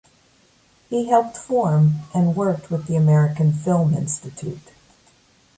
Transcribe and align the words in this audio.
He 0.89 1.07
helped 1.09 1.37
form 1.37 1.99
and 2.11 2.35
worked 2.35 2.71
with 2.71 2.87
the 2.87 2.95
American 2.95 3.53
Film 3.53 3.93
Institute. 3.93 4.69